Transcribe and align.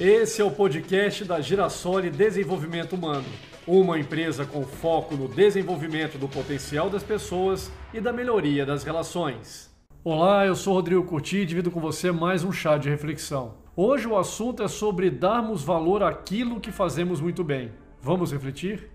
Esse 0.00 0.40
é 0.40 0.44
o 0.44 0.50
podcast 0.52 1.24
da 1.24 1.40
Girassoli 1.40 2.08
Desenvolvimento 2.08 2.92
Humano, 2.92 3.24
uma 3.66 3.98
empresa 3.98 4.46
com 4.46 4.62
foco 4.64 5.16
no 5.16 5.26
desenvolvimento 5.26 6.16
do 6.16 6.28
potencial 6.28 6.88
das 6.88 7.02
pessoas 7.02 7.68
e 7.92 8.00
da 8.00 8.12
melhoria 8.12 8.64
das 8.64 8.84
relações. 8.84 9.68
Olá, 10.04 10.46
eu 10.46 10.54
sou 10.54 10.74
Rodrigo 10.74 11.02
Curti 11.02 11.38
e 11.38 11.44
divido 11.44 11.68
com 11.68 11.80
você 11.80 12.12
mais 12.12 12.44
um 12.44 12.52
chá 12.52 12.78
de 12.78 12.88
reflexão. 12.88 13.56
Hoje 13.74 14.06
o 14.06 14.16
assunto 14.16 14.62
é 14.62 14.68
sobre 14.68 15.10
darmos 15.10 15.64
valor 15.64 16.04
àquilo 16.04 16.60
que 16.60 16.70
fazemos 16.70 17.20
muito 17.20 17.42
bem. 17.42 17.72
Vamos 18.00 18.30
refletir? 18.30 18.88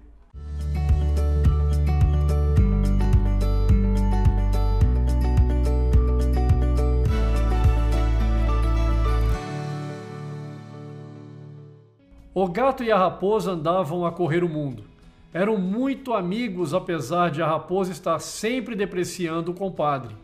O 12.35 12.47
gato 12.47 12.83
e 12.83 12.91
a 12.91 12.97
raposa 12.97 13.51
andavam 13.51 14.07
a 14.07 14.11
correr 14.11 14.43
o 14.43 14.49
mundo. 14.49 14.85
Eram 15.31 15.55
muito 15.55 16.15
amigos, 16.15 16.73
apesar 16.73 17.29
de 17.29 17.43
a 17.43 17.45
raposa 17.45 17.91
estar 17.91 18.17
sempre 18.17 18.75
depreciando 18.75 19.51
o 19.51 19.53
compadre. 19.53 20.15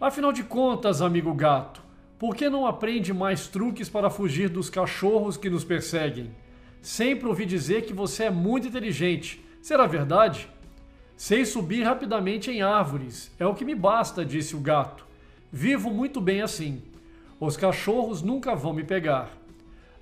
Afinal 0.00 0.32
de 0.32 0.42
contas, 0.42 1.02
amigo 1.02 1.34
gato, 1.34 1.82
por 2.18 2.34
que 2.34 2.48
não 2.48 2.66
aprende 2.66 3.12
mais 3.12 3.48
truques 3.48 3.86
para 3.86 4.08
fugir 4.08 4.48
dos 4.48 4.70
cachorros 4.70 5.36
que 5.36 5.50
nos 5.50 5.62
perseguem? 5.62 6.30
Sempre 6.80 7.28
ouvi 7.28 7.44
dizer 7.44 7.82
que 7.82 7.92
você 7.92 8.24
é 8.24 8.30
muito 8.30 8.68
inteligente. 8.68 9.44
Será 9.60 9.86
verdade? 9.86 10.48
Sei 11.18 11.44
subir 11.44 11.82
rapidamente 11.82 12.50
em 12.50 12.62
árvores. 12.62 13.30
É 13.38 13.44
o 13.44 13.54
que 13.54 13.66
me 13.66 13.74
basta, 13.74 14.24
disse 14.24 14.56
o 14.56 14.60
gato. 14.60 15.04
Vivo 15.52 15.90
muito 15.90 16.18
bem 16.18 16.40
assim. 16.40 16.80
Os 17.38 17.58
cachorros 17.58 18.22
nunca 18.22 18.56
vão 18.56 18.72
me 18.72 18.84
pegar. 18.84 19.39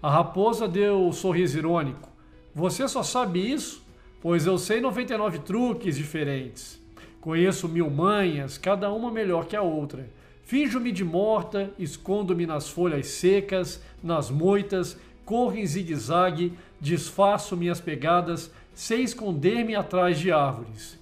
A 0.00 0.08
raposa 0.08 0.68
deu 0.68 1.06
um 1.06 1.12
sorriso 1.12 1.58
irônico. 1.58 2.08
Você 2.54 2.86
só 2.86 3.02
sabe 3.02 3.50
isso? 3.52 3.84
Pois 4.20 4.46
eu 4.46 4.56
sei 4.56 4.80
99 4.80 5.40
truques 5.40 5.96
diferentes. 5.96 6.80
Conheço 7.20 7.68
mil 7.68 7.90
manhas, 7.90 8.56
cada 8.56 8.92
uma 8.92 9.10
melhor 9.10 9.46
que 9.46 9.56
a 9.56 9.62
outra. 9.62 10.08
Finjo-me 10.44 10.92
de 10.92 11.04
morta, 11.04 11.70
escondo-me 11.78 12.46
nas 12.46 12.68
folhas 12.68 13.08
secas, 13.08 13.82
nas 14.00 14.30
moitas, 14.30 14.96
corro 15.24 15.56
em 15.56 15.66
zigue-zague, 15.66 16.52
disfarço 16.80 17.56
minhas 17.56 17.80
pegadas, 17.80 18.52
sei 18.72 19.02
esconder-me 19.02 19.74
atrás 19.74 20.18
de 20.18 20.30
árvores. 20.30 20.96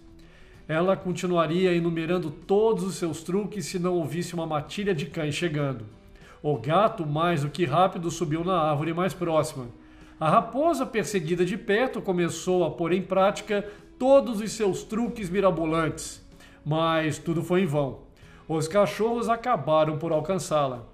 Ela 0.66 0.96
continuaria 0.96 1.74
enumerando 1.74 2.30
todos 2.30 2.82
os 2.82 2.96
seus 2.96 3.22
truques 3.22 3.66
se 3.66 3.78
não 3.78 3.94
ouvisse 3.94 4.34
uma 4.34 4.46
matilha 4.46 4.94
de 4.94 5.04
cães 5.04 5.34
chegando. 5.34 5.84
O 6.48 6.56
gato, 6.56 7.04
mais 7.04 7.42
do 7.42 7.50
que 7.50 7.64
rápido, 7.64 8.08
subiu 8.08 8.44
na 8.44 8.56
árvore 8.56 8.94
mais 8.94 9.12
próxima. 9.12 9.66
A 10.20 10.30
raposa, 10.30 10.86
perseguida 10.86 11.44
de 11.44 11.58
perto, 11.58 12.00
começou 12.00 12.64
a 12.64 12.70
pôr 12.70 12.92
em 12.92 13.02
prática 13.02 13.68
todos 13.98 14.40
os 14.40 14.52
seus 14.52 14.84
truques 14.84 15.28
mirabolantes. 15.28 16.24
Mas 16.64 17.18
tudo 17.18 17.42
foi 17.42 17.62
em 17.62 17.66
vão. 17.66 17.98
Os 18.46 18.68
cachorros 18.68 19.28
acabaram 19.28 19.98
por 19.98 20.12
alcançá-la. 20.12 20.84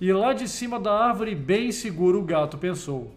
E 0.00 0.12
lá 0.12 0.32
de 0.32 0.46
cima 0.46 0.78
da 0.78 0.92
árvore, 0.92 1.34
bem 1.34 1.72
seguro, 1.72 2.20
o 2.20 2.24
gato 2.24 2.56
pensou: 2.56 3.12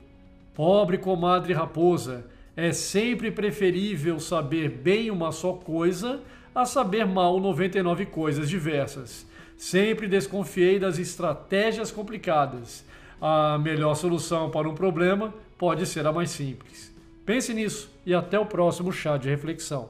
Pobre 0.55 0.97
comadre 0.97 1.53
raposa, 1.53 2.25
é 2.58 2.72
sempre 2.72 3.30
preferível 3.30 4.20
saber 4.20 4.70
bem 4.70 5.11
uma 5.11 5.31
só 5.31 5.53
coisa 5.53 6.20
a 6.55 6.66
saber 6.66 7.05
mal 7.05 7.39
99 7.39 8.08
coisas 8.08 8.49
diversas. 8.49 9.27
Sempre 9.58 10.08
desconfiei 10.08 10.80
das 10.80 11.00
estratégias 11.00 11.92
complicadas. 11.92 12.86
A 13.22 13.58
melhor 13.58 13.95
solução 13.95 14.50
para 14.50 14.70
um 14.70 14.75
problema 14.75 15.34
pode 15.58 15.86
ser 15.86 16.06
a 16.06 16.11
mais 16.11 16.30
simples. 16.30 16.94
Pense 17.25 17.53
nisso 17.53 17.89
e 18.06 18.14
até 18.14 18.38
o 18.38 18.45
próximo 18.45 18.92
chá 18.92 19.17
de 19.17 19.30
reflexão. 19.30 19.89